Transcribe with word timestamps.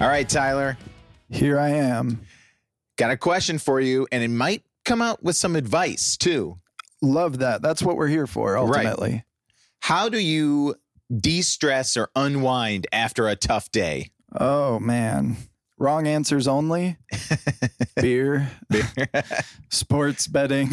All 0.00 0.08
right, 0.08 0.28
Tyler, 0.28 0.76
Here 1.30 1.58
I 1.58 1.70
am. 1.70 2.20
got 2.96 3.10
a 3.10 3.16
question 3.16 3.58
for 3.58 3.80
you, 3.80 4.06
and 4.12 4.22
it 4.22 4.28
might 4.28 4.62
come 4.84 5.00
out 5.00 5.22
with 5.22 5.36
some 5.36 5.56
advice 5.56 6.16
too. 6.16 6.58
Love 7.02 7.38
that. 7.38 7.62
That's 7.62 7.82
what 7.82 7.96
we're 7.96 8.08
here 8.08 8.26
for 8.26 8.56
ultimately. 8.58 9.24
How 9.80 10.08
do 10.08 10.18
you 10.18 10.74
de 11.14 11.40
stress 11.42 11.96
or 11.96 12.10
unwind 12.14 12.86
after 12.92 13.28
a 13.28 13.36
tough 13.36 13.70
day? 13.70 14.10
Oh 14.38 14.78
man. 14.78 15.36
Wrong 15.78 16.06
answers 16.06 16.48
only. 16.48 16.96
Beer, 17.96 18.50
Beer. 18.70 18.84
sports 19.70 20.26
betting 20.26 20.70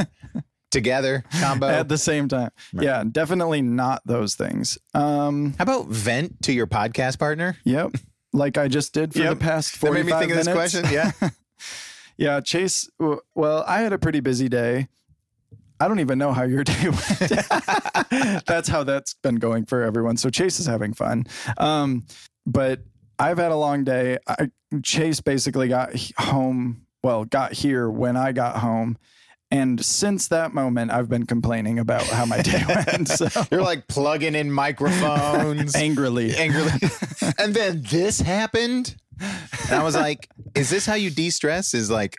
Together, 0.72 1.22
combo. 1.40 1.68
at 1.68 1.88
the 1.88 1.98
same 1.98 2.28
time. 2.28 2.50
Yeah, 2.72 3.04
definitely 3.08 3.60
not 3.62 4.02
those 4.06 4.34
things. 4.34 4.78
Um, 4.94 5.54
How 5.58 5.62
about 5.64 5.86
vent 5.88 6.42
to 6.44 6.52
your 6.52 6.66
podcast 6.66 7.18
partner? 7.18 7.56
yep. 7.64 7.92
Like 8.32 8.56
I 8.58 8.68
just 8.68 8.94
did 8.94 9.12
for 9.12 9.20
Yep. 9.20 9.30
the 9.38 9.44
past 9.44 9.72
That 9.80 9.86
45 9.86 10.04
made 10.06 10.12
me 10.12 10.18
think 10.20 10.30
of 10.32 10.44
this 10.44 10.54
question. 10.54 10.86
Yeah. 10.92 11.12
Yeah, 12.18 12.40
Chase. 12.40 12.88
Well, 13.34 13.64
I 13.66 13.80
had 13.80 13.92
a 13.94 13.98
pretty 13.98 14.20
busy 14.20 14.48
day. 14.48 14.88
I 15.80 15.88
don't 15.88 15.98
even 15.98 16.18
know 16.18 16.32
how 16.32 16.42
your 16.42 16.62
day 16.64 16.84
went. 16.84 18.44
that's 18.46 18.68
how 18.68 18.84
that's 18.84 19.14
been 19.14 19.36
going 19.36 19.64
for 19.64 19.82
everyone. 19.82 20.18
So 20.18 20.28
Chase 20.28 20.60
is 20.60 20.66
having 20.66 20.92
fun. 20.92 21.24
Um, 21.56 22.04
but 22.46 22.80
I've 23.18 23.38
had 23.38 23.50
a 23.50 23.56
long 23.56 23.82
day. 23.82 24.18
I, 24.28 24.50
Chase 24.82 25.20
basically 25.20 25.68
got 25.68 25.90
home. 26.18 26.82
Well, 27.02 27.24
got 27.24 27.54
here 27.54 27.88
when 27.90 28.16
I 28.16 28.32
got 28.32 28.58
home. 28.58 28.98
And 29.52 29.84
since 29.84 30.28
that 30.28 30.54
moment, 30.54 30.90
I've 30.90 31.08
been 31.10 31.26
complaining 31.26 31.78
about 31.78 32.02
how 32.04 32.24
my 32.24 32.40
day 32.40 32.64
went. 32.68 33.06
So 33.08 33.28
You're 33.50 33.62
like 33.62 33.86
plugging 33.86 34.34
in 34.34 34.50
microphones 34.50 35.76
angrily. 35.76 36.34
angrily. 36.34 36.70
and 37.38 37.54
then 37.54 37.82
this 37.90 38.20
happened. 38.20 38.96
And 39.20 39.72
I 39.78 39.82
was 39.84 39.94
like, 39.94 40.28
is 40.54 40.70
this 40.70 40.86
how 40.86 40.94
you 40.94 41.10
de 41.10 41.28
stress? 41.30 41.74
Is 41.74 41.90
like 41.90 42.16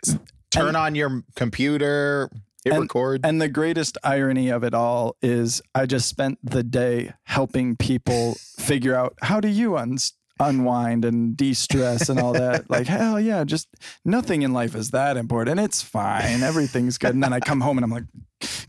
turn 0.50 0.76
on 0.76 0.94
your 0.94 1.22
computer, 1.34 2.30
hit 2.64 2.72
And- 2.72 2.82
record? 2.82 3.20
And 3.24 3.42
the 3.42 3.48
greatest 3.48 3.98
irony 4.04 4.48
of 4.50 4.62
it 4.62 4.72
all 4.72 5.16
is 5.20 5.60
I 5.74 5.86
just 5.86 6.08
spent 6.08 6.38
the 6.42 6.62
day 6.62 7.12
helping 7.24 7.76
people 7.76 8.36
figure 8.58 8.94
out 8.94 9.14
how 9.22 9.40
do 9.40 9.48
you 9.48 9.76
un- 9.76 9.98
unwind 10.40 11.04
and 11.04 11.36
de-stress 11.36 12.08
and 12.08 12.18
all 12.20 12.32
that. 12.32 12.68
like, 12.70 12.86
hell 12.86 13.20
yeah, 13.20 13.44
just 13.44 13.68
nothing 14.04 14.42
in 14.42 14.52
life 14.52 14.74
is 14.74 14.90
that 14.90 15.16
important. 15.16 15.60
It's 15.60 15.82
fine. 15.82 16.42
Everything's 16.42 16.98
good. 16.98 17.14
And 17.14 17.22
then 17.22 17.32
I 17.32 17.40
come 17.40 17.60
home 17.60 17.78
and 17.78 17.84
I'm 17.84 17.90
like, 17.90 18.04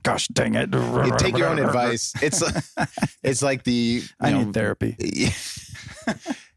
gosh 0.04 0.28
dang 0.30 0.56
it. 0.56 0.74
You 0.74 1.14
take 1.18 1.38
your 1.38 1.48
own 1.48 1.60
advice. 1.60 2.14
It's 2.22 2.44
it's 3.24 3.42
like 3.42 3.64
the 3.64 3.72
you 4.04 4.08
I 4.20 4.32
know, 4.32 4.44
need 4.44 4.54
therapy. 4.54 4.96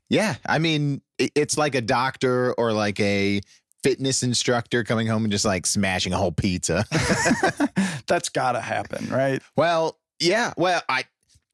yeah, 0.09 0.37
I 0.47 0.59
mean, 0.59 1.03
it's 1.19 1.59
like 1.59 1.75
a 1.75 1.81
doctor 1.81 2.53
or 2.55 2.73
like 2.73 3.01
a 3.01 3.41
fitness 3.83 4.23
instructor 4.23 4.85
coming 4.85 5.07
home 5.07 5.25
and 5.25 5.33
just 5.33 5.45
like 5.45 5.67
smashing 5.67 6.13
a 6.13 6.17
whole 6.17 6.33
pizza. 6.33 6.85
That's 8.07 8.29
gotta 8.29 8.61
happen, 8.61 9.09
right? 9.11 9.43
well, 9.57 9.99
yeah. 10.21 10.53
Well, 10.57 10.83
I 10.89 11.05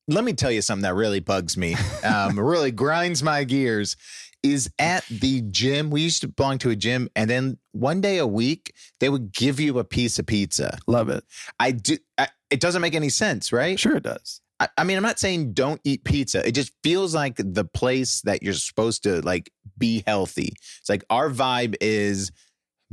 let 0.09 0.25
me 0.25 0.33
tell 0.33 0.51
you 0.51 0.63
something 0.63 0.83
that 0.83 0.95
really 0.95 1.21
bugs 1.21 1.57
me. 1.57 1.77
Um, 2.05 2.39
really 2.41 2.71
grinds 2.71 3.23
my 3.23 3.45
gears. 3.45 3.97
Is 4.43 4.69
at 4.79 5.07
the 5.07 5.41
gym. 5.41 5.89
We 5.89 6.03
used 6.03 6.21
to 6.21 6.29
belong 6.29 6.59
to 6.59 6.69
a 6.69 6.77
gym, 6.77 7.09
and 7.17 7.31
then 7.31 7.57
one 7.73 8.03
day 8.03 8.19
a 8.19 8.27
week 8.27 8.75
they 9.01 9.09
would 9.09 9.33
give 9.33 9.59
you 9.59 9.79
a 9.79 9.85
piece 9.85 10.19
of 10.19 10.27
pizza. 10.27 10.77
Love 10.87 11.09
it. 11.09 11.25
I 11.59 11.71
do. 11.71 11.97
I, 12.19 12.29
it 12.51 12.61
doesn't 12.61 12.83
make 12.83 12.95
any 12.95 13.09
sense, 13.09 13.55
right? 13.55 13.81
Sure 13.81 13.97
it 13.97 14.03
does. 14.03 14.43
I, 14.61 14.69
I 14.77 14.85
mean, 14.85 14.99
I'm 14.99 15.03
not 15.03 15.19
saying 15.19 15.55
don't 15.55 15.81
eat 15.85 16.05
pizza. 16.05 16.47
It 16.47 16.53
just 16.53 16.73
feels 16.83 17.15
like 17.15 17.37
the 17.39 17.65
place 17.65 18.21
that 18.23 18.43
you're 18.43 18.53
supposed 18.53 19.03
to 19.05 19.23
like 19.23 19.51
be 19.79 20.05
healthy. 20.07 20.53
It's 20.81 20.91
like 20.91 21.05
our 21.09 21.31
vibe 21.31 21.77
is 21.81 22.31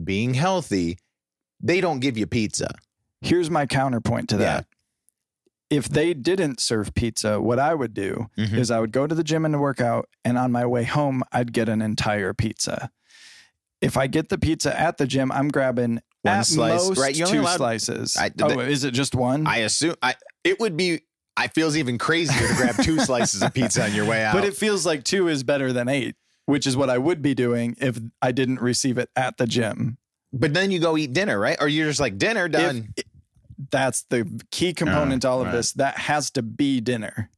being 0.01 0.33
healthy. 0.33 0.97
They 1.59 1.81
don't 1.81 1.99
give 1.99 2.17
you 2.17 2.27
pizza. 2.27 2.73
Here's 3.21 3.49
my 3.49 3.65
counterpoint 3.65 4.29
to 4.29 4.37
that. 4.37 4.65
If 5.71 5.87
they 5.89 6.13
didn't 6.13 6.59
serve 6.59 6.93
pizza, 6.93 7.39
what 7.41 7.57
I 7.57 7.73
would 7.73 7.93
do 7.93 8.29
Mhm. 8.37 8.57
is 8.57 8.69
I 8.69 8.79
would 8.79 8.91
go 8.91 9.07
to 9.07 9.15
the 9.15 9.23
gym 9.23 9.45
and 9.45 9.59
work 9.59 9.79
out, 9.81 10.09
and 10.25 10.37
on 10.37 10.51
my 10.51 10.65
way 10.65 10.83
home, 10.83 11.23
I'd 11.31 11.53
get 11.53 11.69
an 11.69 11.81
entire 11.81 12.33
pizza. 12.33 12.91
If 13.81 13.95
I 13.97 14.05
get 14.07 14.29
the 14.29 14.37
pizza 14.37 14.77
at 14.79 14.97
the 14.97 15.07
gym, 15.07 15.31
I'm 15.31 15.47
grabbing 15.47 16.01
One 16.23 16.35
at 16.35 16.45
slice, 16.45 16.87
most 16.89 16.99
right? 16.99 17.15
You're 17.15 17.27
two 17.27 17.41
allowed- 17.41 17.55
slices. 17.57 18.15
I- 18.17 18.31
oh, 18.43 18.49
the- 18.49 18.59
is 18.69 18.83
it 18.83 18.91
just 18.91 19.15
one? 19.15 19.47
I 19.47 19.57
assume 19.59 19.95
I 20.03 20.15
it 20.43 20.59
would 20.59 20.75
be. 20.77 21.01
I 21.37 21.47
feels 21.47 21.77
even 21.77 21.97
crazier 21.97 22.47
to 22.49 22.53
grab 22.55 22.75
two 22.83 22.99
slices 22.99 23.41
of 23.41 23.53
pizza 23.53 23.85
on 23.85 23.95
your 23.95 24.05
way 24.05 24.23
out. 24.23 24.33
but 24.35 24.43
it 24.43 24.55
feels 24.55 24.85
like 24.85 25.03
two 25.05 25.29
is 25.29 25.43
better 25.43 25.71
than 25.71 25.87
eight, 25.87 26.15
which 26.45 26.67
is 26.67 26.75
what 26.75 26.89
I 26.89 26.97
would 26.97 27.21
be 27.21 27.33
doing 27.33 27.75
if 27.79 27.97
I 28.21 28.33
didn't 28.33 28.61
receive 28.61 28.97
it 28.97 29.09
at 29.15 29.37
the 29.37 29.47
gym. 29.47 29.97
but 30.33 30.53
then 30.53 30.71
you 30.71 30.79
go 30.79 30.95
eat 30.97 31.11
dinner, 31.13 31.37
right? 31.39 31.57
Or 31.59 31.67
you're 31.67 31.87
just 31.89 31.99
like 31.99 32.17
dinner 32.17 32.47
done. 32.47 32.93
That's 33.71 34.03
the 34.03 34.27
key 34.51 34.73
component 34.73 35.21
to 35.23 35.29
all 35.29 35.41
of 35.41 35.47
right. 35.47 35.53
this. 35.53 35.71
That 35.73 35.97
has 35.97 36.29
to 36.31 36.41
be 36.41 36.79
dinner. 36.81 37.29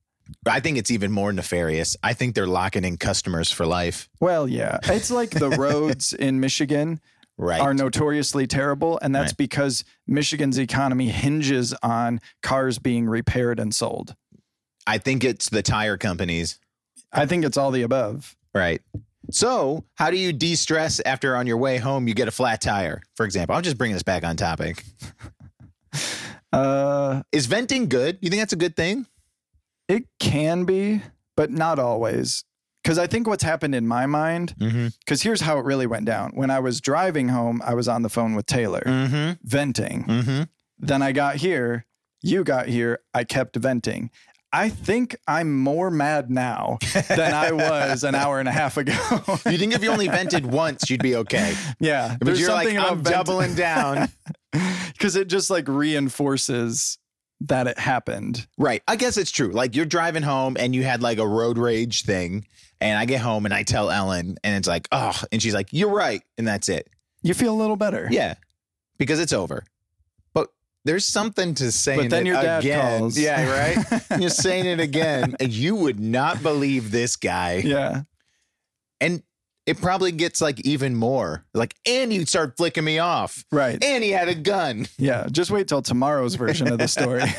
I 0.48 0.60
think 0.60 0.78
it's 0.78 0.90
even 0.92 1.12
more 1.12 1.32
nefarious. 1.34 1.96
I 2.02 2.14
think 2.14 2.34
they're 2.34 2.48
locking 2.48 2.84
in 2.86 2.98
customers 2.98 3.52
for 3.52 3.66
life. 3.66 4.10
Well, 4.20 4.48
yeah. 4.48 4.80
It's 4.84 5.12
like 5.12 5.30
the 5.32 5.50
roads 5.58 6.14
in 6.14 6.40
Michigan 6.40 7.00
Right. 7.38 7.60
are 7.60 7.74
notoriously 7.74 8.46
terrible. 8.48 9.00
And 9.02 9.14
that's 9.14 9.32
Right. 9.32 9.38
because 9.38 9.84
Michigan's 10.08 10.58
economy 10.60 11.10
hinges 11.10 11.74
on 11.82 12.22
cars 12.42 12.78
being 12.80 13.08
repaired 13.08 13.60
and 13.60 13.74
sold. 13.74 14.16
I 14.86 14.98
think 14.98 15.24
it's 15.24 15.50
the 15.50 15.62
tire 15.64 15.98
companies. 15.98 16.60
I 17.12 17.26
think 17.26 17.44
it's 17.44 17.58
all 17.58 17.72
the 17.72 17.82
above. 17.82 18.36
Right. 18.54 18.82
So, 19.32 19.84
how 19.96 20.12
do 20.12 20.18
you 20.18 20.32
de 20.34 20.56
stress 20.56 21.00
after 21.06 21.36
on 21.36 21.48
your 21.48 21.58
way 21.58 21.78
home 21.78 22.08
you 22.08 22.14
get 22.14 22.28
a 22.28 22.32
flat 22.32 22.62
tire, 22.62 23.02
for 23.16 23.26
example? 23.26 23.56
I'm 23.56 23.64
just 23.64 23.78
bringing 23.78 23.96
this 23.96 24.04
back 24.04 24.24
on 24.24 24.36
topic. 24.36 24.84
Uh, 26.54 27.24
Is 27.32 27.48
venting 27.48 27.90
good? 27.90 28.18
You 28.22 28.30
think 28.30 28.42
that's 28.42 28.54
a 28.54 28.58
good 28.58 28.76
thing? 28.76 29.08
it 29.90 30.06
can 30.18 30.64
be, 30.64 31.02
but 31.36 31.52
not 31.52 31.78
always. 31.78 32.46
Because 32.82 32.98
I 32.98 33.06
think 33.06 33.28
what's 33.28 33.44
happened 33.44 33.76
in 33.76 33.86
my 33.88 34.06
mind, 34.06 34.56
Mm-hmm. 34.60 34.88
because 35.00 35.22
here's 35.22 35.42
how 35.42 35.58
it 35.60 35.66
really 35.66 35.86
went 35.88 36.06
down. 36.06 36.32
When 36.36 36.50
I 36.50 36.60
was 36.60 36.80
driving 36.80 37.28
home, 37.30 37.62
I 37.66 37.74
was 37.74 37.88
on 37.90 38.02
the 38.02 38.10
phone 38.10 38.34
with 38.34 38.46
Taylor, 38.46 38.82
Mm-hmm. 38.86 39.32
venting. 39.48 40.06
Mm-hmm. 40.06 40.44
Then 40.80 41.02
I 41.02 41.12
got 41.12 41.36
here, 41.38 41.86
you 42.22 42.44
got 42.46 42.68
here, 42.68 43.00
I 43.14 43.24
kept 43.26 43.56
venting. 43.58 44.10
I 44.54 44.70
think 44.70 45.16
I'm 45.28 45.58
more 45.58 45.90
mad 45.90 46.30
now 46.30 46.78
than 47.10 47.34
I 47.34 47.52
was 47.52 48.04
an 48.04 48.14
hour 48.14 48.40
and 48.40 48.48
a 48.48 48.52
half 48.52 48.78
ago. 48.78 48.94
You 49.50 49.58
think 49.58 49.74
if 49.74 49.84
you 49.84 49.90
only 49.92 50.08
vented 50.08 50.46
once, 50.46 50.90
you'd 50.90 51.02
be 51.02 51.16
okay. 51.18 51.56
yeah, 51.80 52.16
But 52.20 52.38
you're 52.38 52.52
like, 52.52 52.68
I'm 52.78 53.02
vent- 53.04 53.16
doubling 53.16 53.56
down. 53.56 54.10
because 54.94 55.16
it 55.16 55.28
just 55.28 55.50
like 55.50 55.68
reinforces 55.68 56.98
that 57.42 57.68
it 57.68 57.78
happened. 57.78 58.48
right. 58.58 58.82
I 58.88 58.96
guess 58.96 59.18
it's 59.18 59.32
true. 59.32 59.52
Like 59.52 59.76
you're 59.76 59.86
driving 59.86 60.24
home 60.24 60.56
and 60.58 60.74
you 60.74 60.84
had 60.84 61.02
like 61.02 61.18
a 61.18 61.28
road 61.28 61.58
rage 61.58 62.04
thing. 62.04 62.46
And 62.80 62.98
I 62.98 63.06
get 63.06 63.22
home 63.22 63.46
and 63.46 63.54
I 63.54 63.64
tell 63.64 63.90
Ellen, 63.90 64.38
and 64.44 64.56
it's 64.58 64.68
like, 64.68 64.88
oh, 64.92 65.18
and 65.32 65.42
she's 65.42 65.54
like, 65.54 65.70
you're 65.72 65.90
right. 65.90 66.22
And 66.38 66.46
that's 66.46 66.68
it. 66.70 66.90
You 67.22 67.34
feel 67.34 67.54
a 67.54 67.56
little 67.56 67.78
better. 67.78 68.08
Yeah, 68.12 68.36
because 68.98 69.20
it's 69.22 69.32
over. 69.32 69.64
There's 70.86 71.06
something 71.06 71.54
to 71.56 71.72
saying 71.72 72.00
But 72.02 72.10
then 72.10 72.28
it 72.28 72.32
your 72.32 72.42
dad 72.42 72.60
again. 72.64 73.00
calls. 73.00 73.18
Yeah, 73.18 73.50
right. 73.50 74.02
You're 74.20 74.30
saying 74.30 74.66
it 74.66 74.80
again, 74.82 75.36
and 75.40 75.52
you 75.54 75.76
would 75.76 76.00
not 76.00 76.44
believe 76.44 76.92
this 76.92 77.16
guy. 77.16 77.62
Yeah. 77.66 78.02
And 79.00 79.24
it 79.66 79.80
probably 79.80 80.12
gets 80.12 80.42
like 80.42 80.60
even 80.66 80.94
more. 80.96 81.46
Like, 81.54 81.74
and 81.86 82.12
you 82.12 82.26
start 82.26 82.58
flicking 82.58 82.84
me 82.84 83.00
off. 83.00 83.46
Right. 83.50 83.82
And 83.82 84.04
he 84.04 84.10
had 84.12 84.28
a 84.28 84.36
gun. 84.36 84.88
Yeah. 84.98 85.28
Just 85.32 85.52
wait 85.52 85.70
till 85.70 85.82
tomorrow's 85.82 86.36
version 86.36 86.68
of 86.70 86.80
the 86.80 86.88
story. 86.90 87.24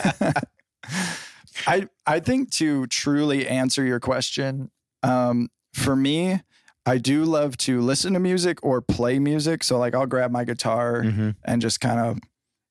I 1.66 1.88
I 2.06 2.20
think 2.20 2.50
to 2.52 2.86
truly 2.86 3.46
answer 3.46 3.84
your 3.84 4.00
question, 4.00 4.70
um, 5.02 5.48
for 5.72 5.94
me, 5.96 6.40
I 6.86 6.98
do 6.98 7.24
love 7.24 7.56
to 7.58 7.80
listen 7.80 8.12
to 8.14 8.20
music 8.20 8.58
or 8.62 8.80
play 8.82 9.18
music. 9.18 9.62
So 9.64 9.78
like 9.78 9.94
I'll 9.94 10.06
grab 10.06 10.30
my 10.30 10.44
guitar 10.44 11.02
Mm-hmm. 11.02 11.30
and 11.44 11.62
just 11.62 11.80
kind 11.80 12.00
of, 12.00 12.18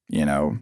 you 0.09 0.25
know, 0.25 0.57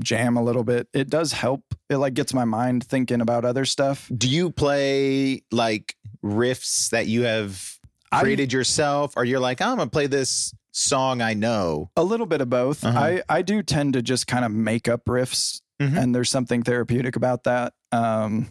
jam 0.00 0.36
a 0.36 0.42
little 0.42 0.64
bit. 0.64 0.88
It 0.92 1.08
does 1.10 1.32
help. 1.32 1.62
It 1.88 1.96
like 1.98 2.14
gets 2.14 2.34
my 2.34 2.44
mind 2.44 2.84
thinking 2.84 3.20
about 3.20 3.44
other 3.44 3.64
stuff. 3.64 4.10
Do 4.16 4.28
you 4.28 4.50
play 4.50 5.42
like 5.52 5.96
riffs 6.24 6.90
that 6.90 7.06
you 7.06 7.22
have 7.22 7.78
I- 8.10 8.20
created 8.20 8.52
yourself, 8.52 9.14
or 9.16 9.24
you're 9.24 9.40
like, 9.40 9.60
I'm 9.60 9.76
gonna 9.78 9.90
play 9.90 10.06
this 10.06 10.52
song 10.72 11.20
I 11.22 11.34
know? 11.34 11.90
A 11.96 12.02
little 12.02 12.26
bit 12.26 12.40
of 12.40 12.50
both. 12.50 12.84
Uh-huh. 12.84 12.98
I 12.98 13.22
I 13.28 13.42
do 13.42 13.62
tend 13.62 13.92
to 13.94 14.02
just 14.02 14.26
kind 14.26 14.44
of 14.44 14.50
make 14.50 14.88
up 14.88 15.04
riffs, 15.04 15.60
Mhm. 15.80 15.96
and 16.02 16.14
there's 16.14 16.30
something 16.30 16.62
therapeutic 16.62 17.14
about 17.16 17.44
that. 17.44 17.74
Um, 17.92 18.48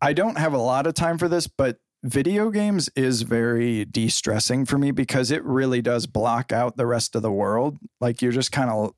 I 0.00 0.12
don't 0.12 0.38
have 0.38 0.52
a 0.52 0.58
lot 0.58 0.86
of 0.86 0.94
time 0.94 1.18
for 1.18 1.28
this, 1.28 1.46
but 1.46 1.78
video 2.04 2.50
games 2.50 2.88
is 2.94 3.22
very 3.22 3.84
de-stressing 3.86 4.66
for 4.66 4.78
me 4.78 4.90
because 4.90 5.30
it 5.30 5.42
really 5.42 5.80
does 5.82 6.06
block 6.06 6.52
out 6.52 6.76
the 6.76 6.86
rest 6.86 7.16
of 7.16 7.22
the 7.22 7.32
world. 7.32 7.78
Like 8.00 8.20
you're 8.22 8.30
just 8.32 8.52
kind 8.52 8.70
of 8.70 8.92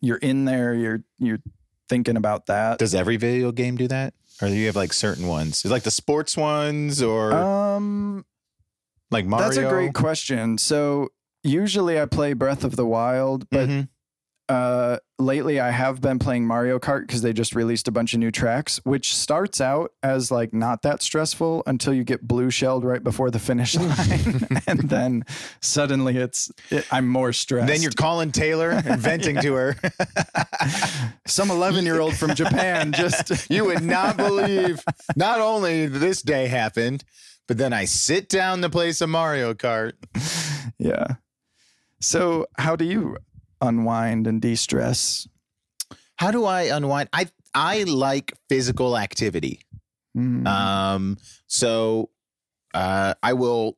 you're 0.00 0.18
in 0.18 0.44
there. 0.44 0.72
You're 0.74 1.02
you're 1.18 1.40
thinking 1.88 2.16
about 2.16 2.46
that. 2.46 2.78
Does 2.78 2.94
every 2.94 3.16
video 3.16 3.52
game 3.52 3.76
do 3.76 3.88
that, 3.88 4.14
or 4.40 4.48
do 4.48 4.54
you 4.54 4.66
have 4.66 4.76
like 4.76 4.92
certain 4.92 5.26
ones? 5.26 5.64
Like 5.64 5.82
the 5.82 5.90
sports 5.90 6.36
ones, 6.36 7.02
or 7.02 7.32
Um, 7.32 8.24
Like 9.10 9.26
Mario. 9.26 9.46
That's 9.46 9.56
a 9.58 9.68
great 9.68 9.94
question. 9.94 10.58
So 10.58 11.08
usually 11.42 12.00
I 12.00 12.06
play 12.06 12.32
Breath 12.32 12.64
of 12.64 12.76
the 12.76 12.86
Wild, 12.86 13.48
but 13.50 13.68
Mhm. 13.68 13.88
Uh, 14.48 14.98
lately 15.18 15.58
I 15.58 15.70
have 15.70 16.00
been 16.00 16.18
playing 16.18 16.46
Mario 16.46 16.78
Kart 16.78 17.00
because 17.00 17.22
they 17.22 17.32
just 17.32 17.54
released 17.54 17.88
a 17.88 17.90
bunch 17.90 18.14
of 18.14 18.20
new 18.20 18.30
tracks, 18.30 18.80
which 18.84 19.14
starts 19.14 19.60
out 19.60 19.92
as 20.02 20.30
like 20.30 20.52
not 20.52 20.82
that 20.82 21.02
stressful 21.02 21.64
until 21.66 21.92
you 21.92 22.04
get 22.04 22.26
blue 22.26 22.50
shelled 22.50 22.84
right 22.84 23.02
before 23.02 23.30
the 23.30 23.38
finish 23.38 23.74
line, 23.76 24.46
and 24.66 24.88
then 24.88 25.24
suddenly 25.60 26.16
it's 26.16 26.50
it, 26.70 26.86
I'm 26.92 27.08
more 27.08 27.32
stressed. 27.32 27.66
then 27.66 27.82
you're 27.82 27.90
calling 27.90 28.30
Taylor 28.30 28.70
and 28.70 29.00
venting 29.00 29.40
to 29.40 29.54
her. 29.54 29.76
some 31.26 31.50
11 31.50 31.84
year 31.84 32.00
old 32.00 32.16
from 32.16 32.34
Japan 32.34 32.92
just 32.92 33.50
you 33.50 33.64
would 33.64 33.82
not 33.82 34.16
believe 34.16 34.80
not 35.16 35.40
only 35.40 35.86
this 35.86 36.22
day 36.22 36.46
happened, 36.46 37.02
but 37.48 37.58
then 37.58 37.72
I 37.72 37.84
sit 37.84 38.28
down 38.28 38.62
to 38.62 38.70
play 38.70 38.92
some 38.92 39.10
Mario 39.10 39.54
Kart. 39.54 39.92
yeah. 40.78 41.06
So 42.00 42.46
how 42.58 42.76
do 42.76 42.84
you 42.84 43.16
unwind 43.60 44.26
and 44.26 44.40
de 44.40 44.54
stress? 44.54 45.28
How 46.16 46.30
do 46.30 46.44
I 46.44 46.62
unwind? 46.62 47.08
I 47.12 47.28
I 47.54 47.84
like 47.84 48.32
physical 48.48 48.96
activity. 48.98 49.60
Mm. 50.16 50.46
Um, 50.46 51.16
so 51.46 52.10
uh, 52.74 53.14
I 53.22 53.32
will. 53.32 53.76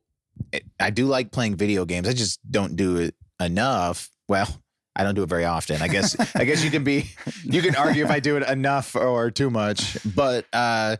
I 0.79 0.89
do 0.89 1.05
like 1.05 1.31
playing 1.31 1.55
video 1.55 1.85
games. 1.85 2.07
I 2.07 2.13
just 2.13 2.39
don't 2.49 2.75
do 2.75 2.97
it 2.97 3.15
enough. 3.41 4.09
Well, 4.29 4.47
I 4.95 5.03
don't 5.03 5.15
do 5.15 5.23
it 5.23 5.29
very 5.29 5.45
often. 5.45 5.81
I 5.81 5.87
guess. 5.87 6.15
I 6.35 6.45
guess 6.45 6.63
you 6.63 6.71
can 6.71 6.83
be. 6.83 7.11
You 7.43 7.61
can 7.61 7.75
argue 7.75 8.03
if 8.03 8.11
I 8.11 8.19
do 8.19 8.37
it 8.37 8.47
enough 8.47 8.95
or 8.95 9.31
too 9.31 9.49
much. 9.49 9.97
But 10.05 10.45
uh, 10.53 10.97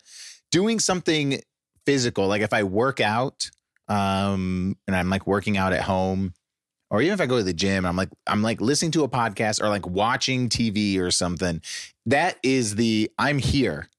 doing 0.52 0.80
something 0.80 1.42
physical, 1.86 2.28
like 2.28 2.42
if 2.42 2.54
I 2.54 2.64
work 2.64 3.00
out, 3.00 3.50
um, 3.88 4.78
and 4.88 4.96
I'm 4.96 5.10
like 5.10 5.26
working 5.26 5.58
out 5.58 5.74
at 5.74 5.81
home, 5.81 6.34
or 6.91 7.01
even 7.01 7.13
if 7.13 7.21
I 7.21 7.25
go 7.25 7.38
to 7.38 7.44
the 7.44 7.53
gym, 7.53 7.86
I'm 7.86 7.95
like 7.95 8.09
I'm 8.27 8.41
like 8.41 8.62
listening 8.62 8.91
to 8.91 9.03
a 9.03 9.09
podcast 9.09 9.62
or 9.62 9.69
like 9.69 9.88
watching 9.88 10.50
TV 10.50 11.00
or 11.00 11.12
something. 11.12 11.62
That 12.06 12.38
is 12.44 12.75
the 12.75 13.12
I'm 13.18 13.38
here. 13.39 13.89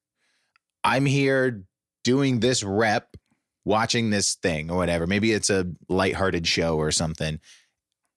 I'm 0.83 1.07
here 1.07 1.63
doing 2.05 2.41
this 2.41 2.63
rep, 2.63 3.17
watching 3.65 4.11
this 4.11 4.35
thing 4.37 4.71
or 4.71 4.77
whatever. 4.77 5.07
Maybe 5.07 5.33
it's 5.33 5.51
a 5.51 5.67
lighthearted 5.89 6.47
show 6.47 6.77
or 6.77 6.91
something. 6.91 7.39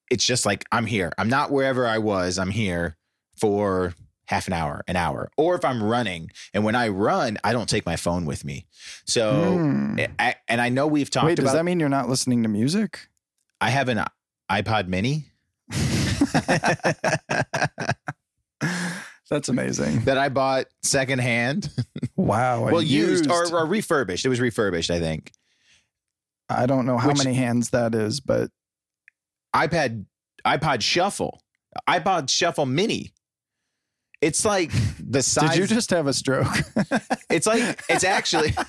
It's 0.10 0.26
just 0.26 0.46
like 0.46 0.66
I'm 0.72 0.86
here. 0.86 1.12
I'm 1.18 1.30
not 1.30 1.52
wherever 1.52 1.86
I 1.88 1.98
was. 1.98 2.38
I'm 2.38 2.52
here 2.52 2.98
for 3.36 3.94
half 4.26 4.48
an 4.48 4.54
hour, 4.54 4.84
an 4.88 4.96
hour. 4.96 5.30
Or 5.38 5.56
if 5.56 5.66
I'm 5.66 5.84
running, 5.84 6.30
and 6.54 6.64
when 6.64 6.76
I 6.76 6.88
run, 6.88 7.38
I 7.44 7.52
don't 7.52 7.68
take 7.68 7.86
my 7.86 7.96
phone 7.98 8.26
with 8.26 8.46
me. 8.46 8.66
So, 9.06 9.34
Mm. 9.58 10.12
I, 10.18 10.36
and 10.48 10.62
I 10.62 10.70
know 10.70 10.88
we've 10.88 11.10
talked 11.10 11.24
about. 11.24 11.30
Wait, 11.30 11.36
does 11.36 11.44
about. 11.46 11.54
that 11.56 11.64
mean 11.66 11.80
you're 11.80 11.90
not 11.90 12.08
listening 12.10 12.44
to 12.44 12.50
music? 12.50 13.10
I 13.60 13.70
have 13.70 13.90
an 13.90 14.04
iPod 14.52 14.88
Mini 14.88 15.26
That's 19.30 19.50
amazing. 19.50 20.02
that 20.02 20.18
I 20.18 20.30
bought 20.30 20.66
secondhand. 20.84 21.70
Wow. 22.16 22.66
well, 22.66 22.78
and 22.80 22.88
used, 22.88 23.32
Or, 23.32 23.52
or 23.56 23.66
refurbished. 23.66 24.26
It 24.26 24.30
was 24.30 24.40
refurbished, 24.40 24.92
I 24.92 25.00
think. 25.00 25.32
I 26.50 26.66
don't 26.68 26.86
know 26.86 26.98
how 26.98 27.08
which- 27.10 27.18
many 27.24 27.34
hands 27.34 27.72
that 27.72 27.96
is, 27.96 28.20
but 28.20 28.52
iPad 29.56 30.06
iPod 30.46 30.82
Shuffle, 30.82 31.42
iPod 31.90 32.30
Shuffle 32.30 32.66
Mini. 32.66 33.14
It's 34.22 34.46
like 34.46 34.72
the 35.00 35.24
size. 35.24 35.50
did 35.56 35.60
you 35.60 35.68
just 35.68 35.90
have 35.90 36.06
a 36.08 36.14
stroke? 36.14 36.48
it's 37.30 37.48
like 37.48 37.82
it's 37.90 38.04
actually. 38.04 38.54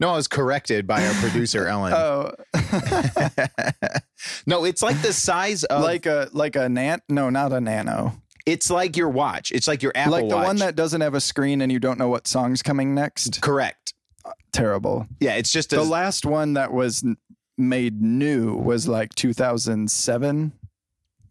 no, 0.00 0.10
I 0.10 0.16
was 0.16 0.28
corrected 0.28 0.86
by 0.86 1.06
our 1.06 1.14
producer 1.14 1.66
Ellen. 1.68 1.92
oh, 1.92 2.32
no, 4.46 4.64
it's 4.64 4.82
like 4.82 5.00
the 5.02 5.12
size 5.12 5.64
of 5.64 5.82
like 5.82 6.06
a 6.06 6.28
like 6.32 6.56
a 6.56 6.68
nan? 6.68 7.00
No, 7.08 7.30
not 7.30 7.52
a 7.52 7.60
nano. 7.60 8.20
it's 8.46 8.70
like 8.70 8.96
your 8.96 9.08
watch. 9.08 9.52
It's 9.52 9.68
like 9.68 9.82
your 9.82 9.92
Apple 9.94 10.12
like 10.12 10.28
the 10.28 10.36
Watch. 10.36 10.46
one 10.46 10.56
that 10.56 10.76
doesn't 10.76 11.00
have 11.00 11.14
a 11.14 11.20
screen 11.20 11.60
and 11.60 11.70
you 11.70 11.78
don't 11.78 11.98
know 11.98 12.08
what 12.08 12.26
song's 12.26 12.62
coming 12.62 12.94
next. 12.94 13.40
correct. 13.42 13.94
Uh, 14.24 14.32
terrible. 14.52 15.06
Yeah, 15.20 15.34
it's 15.34 15.52
just 15.52 15.72
a, 15.72 15.76
The 15.76 15.82
last 15.84 16.26
one 16.26 16.54
that 16.54 16.72
was 16.72 17.04
n- 17.04 17.16
made 17.56 18.00
new 18.02 18.54
was 18.56 18.88
like 18.88 19.14
2007. 19.14 20.52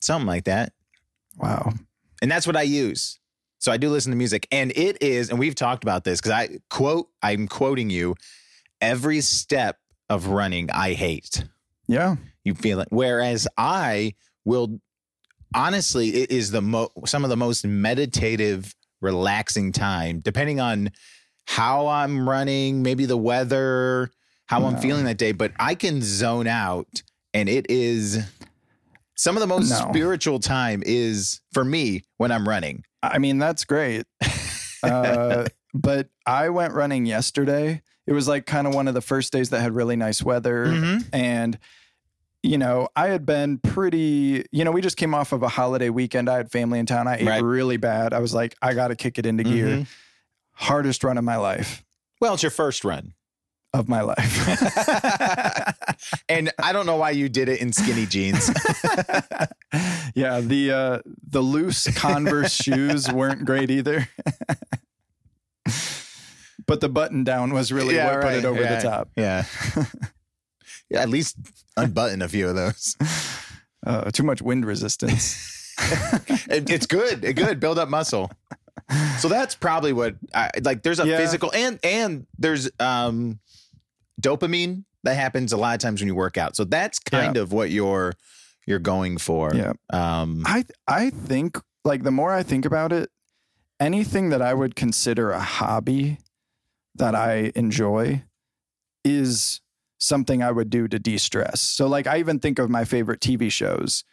something 0.01 0.27
like 0.27 0.45
that. 0.45 0.73
Wow. 1.37 1.73
and 2.21 2.31
that's 2.31 2.47
what 2.47 2.55
I 2.55 2.63
use. 2.63 3.19
So 3.59 3.71
I 3.71 3.77
do 3.77 3.89
listen 3.89 4.11
to 4.11 4.15
music, 4.17 4.47
and 4.51 4.71
it 4.75 5.01
is, 5.01 5.29
and 5.31 5.39
we've 5.39 5.55
talked 5.55 5.83
about 5.83 6.03
this 6.03 6.19
because 6.19 6.31
I 6.31 6.59
quote, 6.69 7.07
I'm 7.23 7.47
quoting 7.47 7.89
you. 7.89 8.15
Every 8.81 9.21
step 9.21 9.77
of 10.09 10.27
running, 10.27 10.69
I 10.71 10.93
hate. 10.93 11.43
Yeah. 11.87 12.15
You 12.43 12.53
feel 12.53 12.79
it. 12.79 12.87
Whereas 12.91 13.47
I 13.57 14.13
will, 14.45 14.79
honestly, 15.55 16.09
it 16.09 16.31
is 16.31 16.51
the 16.51 16.61
mo 16.61 16.91
some 17.05 17.23
of 17.23 17.29
the 17.29 17.37
most 17.37 17.65
meditative, 17.65 18.73
relaxing 19.01 19.71
time, 19.71 20.19
depending 20.19 20.59
on 20.59 20.91
how 21.45 21.87
I'm 21.87 22.27
running, 22.27 22.83
maybe 22.83 23.05
the 23.05 23.17
weather, 23.17 24.11
how 24.47 24.65
I'm 24.65 24.77
feeling 24.77 25.05
that 25.05 25.17
day. 25.17 25.31
But 25.31 25.51
I 25.59 25.75
can 25.75 26.01
zone 26.01 26.47
out, 26.47 27.01
and 27.33 27.47
it 27.49 27.65
is 27.69 28.19
some 29.15 29.35
of 29.35 29.41
the 29.41 29.47
most 29.47 29.69
No. 29.69 29.89
spiritual 29.89 30.39
time 30.39 30.83
is 30.85 31.41
for 31.53 31.63
me 31.65 32.03
when 32.17 32.31
I'm 32.31 32.47
running. 32.47 32.83
I 33.01 33.17
mean, 33.17 33.39
that's 33.39 33.65
great. 33.65 34.05
Uh, 34.83 35.45
but 35.73 36.09
I 36.25 36.49
went 36.49 36.73
running 36.73 37.05
yesterday. 37.05 37.81
It 38.05 38.13
was 38.13 38.27
like 38.27 38.45
kind 38.45 38.67
of 38.67 38.73
one 38.73 38.87
of 38.87 38.93
the 38.93 39.01
first 39.01 39.33
days 39.33 39.49
that 39.49 39.59
had 39.61 39.73
really 39.75 39.95
nice 39.95 40.23
weather. 40.23 40.65
Mhm. 40.67 41.05
And, 41.11 41.59
you 42.41 42.57
know, 42.57 42.87
I 42.95 43.07
had 43.07 43.25
been 43.25 43.57
pretty, 43.57 44.45
you 44.51 44.63
know, 44.63 44.71
we 44.71 44.81
just 44.81 44.95
came 44.97 45.13
off 45.13 45.33
of 45.33 45.43
a 45.43 45.49
holiday 45.49 45.89
weekend. 45.89 46.29
I 46.29 46.37
had 46.37 46.51
family 46.51 46.79
in 46.79 46.85
town. 46.85 47.07
I 47.07 47.17
ate 47.17 47.27
Right. 47.27 47.43
really 47.43 47.77
bad. 47.77 48.13
I 48.13 48.19
was 48.19 48.33
like, 48.33 48.55
I 48.61 48.73
got 48.73 48.87
to 48.89 48.95
kick 48.95 49.17
it 49.19 49.25
into 49.25 49.43
gear. 49.43 49.67
Mhm. 49.67 49.87
Hardest 50.53 51.03
run 51.03 51.17
of 51.17 51.23
my 51.25 51.35
life. 51.35 51.83
Well, 52.21 52.33
it's 52.33 52.43
your 52.43 52.49
first 52.49 52.83
run. 52.85 53.13
Of 53.73 53.89
my 53.89 54.01
life. 54.01 54.17
and 56.29 56.51
I 56.57 56.71
don't 56.71 56.85
know 56.85 56.95
why 56.95 57.11
you 57.11 57.27
did 57.27 57.49
it 57.49 57.59
in 57.59 57.73
skinny 57.73 58.05
jeans. 58.05 58.49
yeah, 60.15 60.39
the 60.39 60.71
uh 60.71 60.99
the 61.29 61.41
loose 61.41 61.87
Converse 61.95 62.53
shoes 62.63 63.11
weren't 63.11 63.45
great 63.45 63.69
either. 63.69 64.07
But 66.67 66.81
the 66.81 66.89
button 66.89 67.23
down 67.23 67.53
was 67.53 67.71
really 67.71 67.95
Yeah, 67.95 68.11
what 68.15 68.21
put 68.21 68.33
it 68.35 68.45
over 68.45 68.61
Yeah. 68.61 68.75
the 68.75 68.81
top. 68.89 69.09
Yeah. 69.15 69.45
yeah, 70.89 71.01
at 71.01 71.09
least 71.09 71.37
unbutton 71.75 72.21
a 72.21 72.27
few 72.27 72.47
of 72.49 72.55
those. 72.55 72.95
Uh, 73.85 74.11
too 74.11 74.23
much 74.23 74.41
wind 74.41 74.65
resistance. 74.65 75.73
It- 76.49 76.69
it's 76.69 76.87
good. 76.87 77.23
It 77.23 77.33
good. 77.35 77.59
Build 77.61 77.79
up 77.79 77.87
muscle. 77.87 78.29
So 79.19 79.29
that's 79.29 79.55
probably 79.55 79.93
what 79.93 80.15
I 80.33 80.49
like. 80.61 80.81
There's 80.83 80.99
a 80.99 81.07
Yeah. 81.07 81.17
physical 81.17 81.51
and 81.53 81.79
and 81.83 82.25
there's 82.37 82.69
um 82.81 83.39
dopamine 84.21 84.83
that 85.03 85.15
happens 85.15 85.53
a 85.53 85.57
lot 85.57 85.75
of 85.75 85.79
times 85.79 86.01
when 86.01 86.07
you 86.07 86.15
work 86.15 86.37
out. 86.37 86.55
So 86.57 86.63
that's 86.65 86.99
kind 86.99 87.37
of 87.37 87.53
what 87.53 87.69
you're 87.69 88.13
you're 88.65 88.79
going 88.79 89.17
for. 89.19 89.53
Yeah. 89.53 89.73
Um 89.93 90.43
I 90.45 90.65
I 90.87 91.11
think 91.11 91.57
like 91.85 92.03
the 92.03 92.11
more 92.11 92.33
I 92.33 92.43
think 92.43 92.65
about 92.65 92.91
it, 92.91 93.09
anything 93.79 94.29
that 94.29 94.41
I 94.41 94.53
would 94.53 94.75
consider 94.75 95.31
a 95.31 95.39
hobby 95.39 96.17
that 96.97 97.15
I 97.15 97.51
enjoy 97.55 98.23
is 99.03 99.61
something 99.99 100.43
I 100.43 100.51
would 100.51 100.69
do 100.69 100.87
to 100.87 100.99
de-stress. 100.99 101.59
So 101.61 101.87
like 101.87 102.07
I 102.07 102.19
even 102.19 102.39
think 102.39 102.59
of 102.59 102.69
my 102.69 102.85
favorite 102.85 103.19
TV 103.19 103.51
shows. 103.51 104.03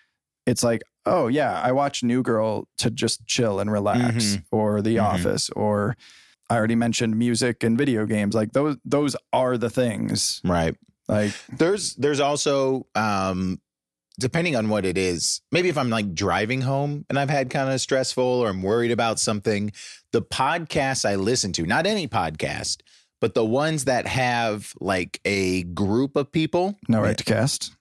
It's 0.46 0.62
like, 0.62 0.82
oh 1.06 1.28
yeah, 1.28 1.60
I 1.60 1.72
watch 1.72 2.02
New 2.02 2.22
Girl 2.22 2.68
to 2.78 2.90
just 2.90 3.26
chill 3.26 3.60
and 3.60 3.70
relax 3.70 4.38
or 4.50 4.80
The 4.82 4.96
Mhm. 4.96 5.02
Office 5.04 5.50
or 5.50 5.96
I 6.50 6.56
already 6.56 6.74
mentioned 6.74 7.16
music 7.18 7.64
and 7.64 7.76
video 7.78 8.06
games. 8.06 8.34
Like 8.34 8.52
those 8.52 8.76
those 8.84 9.16
are 9.32 9.56
the 9.58 9.70
things. 9.70 10.40
right. 10.44 10.76
Like 11.08 11.32
There's 11.58 11.94
there's 11.96 12.20
also 12.20 12.86
um 12.94 13.60
depending 14.18 14.56
on 14.56 14.68
what 14.68 14.84
it 14.84 14.96
is. 14.96 15.40
Maybe 15.50 15.68
if 15.68 15.78
I'm 15.78 15.90
like 15.90 16.14
driving 16.14 16.62
home 16.62 17.04
and 17.08 17.18
I've 17.18 17.30
had 17.30 17.50
kind 17.50 17.70
of 17.70 17.80
stressful 17.80 18.24
or 18.24 18.48
I'm 18.48 18.62
worried 18.62 18.90
about 18.90 19.18
something, 19.18 19.72
the 20.12 20.22
podcasts 20.22 21.08
I 21.08 21.16
listen 21.16 21.52
to, 21.54 21.66
not 21.66 21.86
any 21.86 22.06
podcast, 22.06 22.82
but 23.20 23.34
the 23.34 23.44
ones 23.44 23.86
that 23.86 24.06
have 24.06 24.72
like 24.80 25.20
a 25.24 25.64
group 25.64 26.16
of 26.16 26.30
people, 26.30 26.78
no 26.88 27.00
right 27.00 27.18
to 27.18 27.24
cast. 27.24 27.72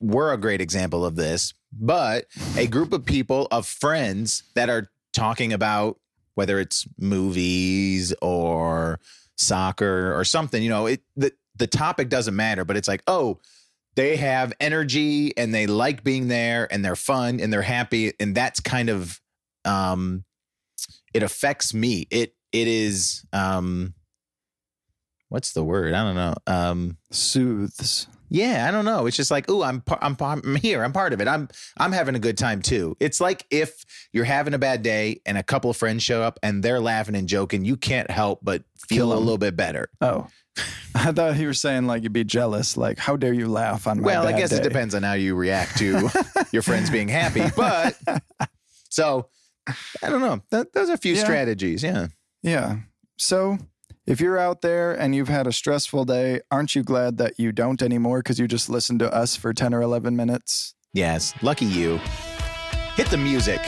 we're 0.00 0.32
a 0.32 0.38
great 0.38 0.60
example 0.60 1.04
of 1.04 1.16
this, 1.16 1.54
but 1.72 2.26
a 2.56 2.66
group 2.66 2.92
of 2.92 3.04
people 3.04 3.48
of 3.50 3.66
friends 3.66 4.42
that 4.54 4.68
are 4.68 4.90
talking 5.12 5.52
about 5.52 5.98
whether 6.34 6.58
it's 6.58 6.86
movies 6.98 8.14
or 8.22 9.00
soccer 9.36 10.18
or 10.18 10.24
something, 10.24 10.62
you 10.62 10.68
know, 10.68 10.86
it 10.86 11.02
the 11.16 11.32
the 11.56 11.66
topic 11.66 12.08
doesn't 12.08 12.36
matter, 12.36 12.64
but 12.64 12.76
it's 12.76 12.88
like, 12.88 13.02
oh, 13.06 13.38
they 14.00 14.16
have 14.16 14.54
energy 14.60 15.36
and 15.36 15.54
they 15.54 15.66
like 15.66 16.02
being 16.02 16.28
there 16.28 16.66
and 16.72 16.82
they're 16.82 16.96
fun 16.96 17.38
and 17.38 17.52
they're 17.52 17.60
happy 17.60 18.14
and 18.18 18.34
that's 18.34 18.58
kind 18.58 18.88
of 18.88 19.20
um 19.66 20.24
it 21.12 21.22
affects 21.22 21.74
me. 21.74 22.06
It 22.10 22.34
it 22.50 22.66
is 22.66 23.26
um 23.34 23.92
what's 25.28 25.52
the 25.52 25.62
word? 25.62 25.92
I 25.92 26.02
don't 26.02 26.14
know. 26.14 26.34
Um, 26.46 26.96
Soothes. 27.10 28.06
yeah, 28.30 28.66
I 28.66 28.70
don't 28.70 28.86
know. 28.86 29.04
It's 29.04 29.18
just 29.18 29.30
like, 29.30 29.50
oh, 29.50 29.62
I'm 29.62 29.82
I'm 30.00 30.16
I'm 30.18 30.56
here. 30.56 30.82
I'm 30.82 30.94
part 30.94 31.12
of 31.12 31.20
it. 31.20 31.28
I'm 31.28 31.50
I'm 31.78 31.92
having 31.92 32.14
a 32.14 32.18
good 32.18 32.38
time 32.38 32.62
too. 32.62 32.96
It's 33.00 33.20
like 33.20 33.44
if 33.50 33.84
you're 34.14 34.24
having 34.24 34.54
a 34.54 34.58
bad 34.58 34.82
day 34.82 35.20
and 35.26 35.36
a 35.36 35.42
couple 35.42 35.68
of 35.68 35.76
friends 35.76 36.02
show 36.02 36.22
up 36.22 36.38
and 36.42 36.62
they're 36.62 36.80
laughing 36.80 37.16
and 37.16 37.28
joking, 37.28 37.66
you 37.66 37.76
can't 37.76 38.10
help 38.10 38.40
but 38.42 38.64
feel 38.88 39.08
Kill 39.08 39.12
a 39.12 39.20
little 39.20 39.36
bit 39.36 39.56
better. 39.56 39.90
Oh. 40.00 40.26
I 40.94 41.12
thought 41.12 41.36
you 41.36 41.46
were 41.46 41.54
saying 41.54 41.86
like 41.86 42.02
you'd 42.02 42.12
be 42.12 42.24
jealous. 42.24 42.76
Like, 42.76 42.98
how 42.98 43.16
dare 43.16 43.32
you 43.32 43.48
laugh 43.48 43.86
on 43.86 44.00
my 44.00 44.06
Well, 44.06 44.26
I 44.26 44.32
guess 44.32 44.52
it 44.52 44.62
depends 44.62 44.94
on 44.94 45.02
how 45.02 45.12
you 45.14 45.34
react 45.34 45.78
to 45.78 46.08
your 46.52 46.62
friends 46.62 46.90
being 46.90 47.08
happy. 47.08 47.44
But 47.56 47.96
so 48.90 49.28
I 50.02 50.08
don't 50.10 50.20
know. 50.20 50.40
Th- 50.50 50.66
those 50.74 50.90
are 50.90 50.94
a 50.94 50.98
few 50.98 51.14
Yeah. 51.14 51.20
strategies. 51.22 51.82
Yeah. 51.82 52.08
Yeah. 52.42 52.78
So 53.18 53.58
if 54.06 54.20
you're 54.20 54.38
out 54.38 54.62
there 54.62 54.92
and 54.92 55.14
you've 55.14 55.28
had 55.28 55.46
a 55.46 55.52
stressful 55.52 56.06
day, 56.06 56.40
aren't 56.50 56.74
you 56.74 56.82
glad 56.82 57.18
that 57.18 57.38
you 57.38 57.52
don't 57.52 57.80
anymore 57.82 58.18
because 58.18 58.38
you 58.40 58.48
just 58.48 58.68
listened 58.68 58.98
to 59.00 59.12
us 59.14 59.36
for 59.36 59.52
10 59.52 59.72
or 59.72 59.82
11 59.82 60.16
minutes? 60.16 60.74
Yes. 60.92 61.32
Lucky 61.42 61.66
you. 61.66 61.98
Hit 62.96 63.08
the 63.10 63.16
music. 63.18 63.60